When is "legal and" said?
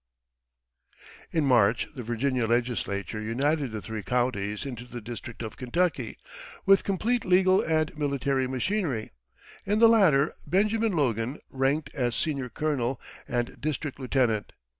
7.23-7.95